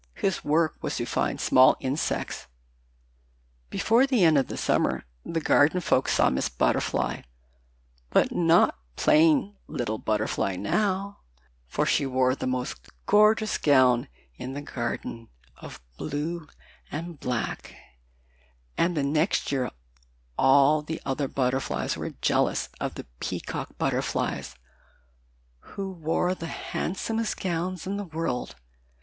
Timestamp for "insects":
1.79-2.47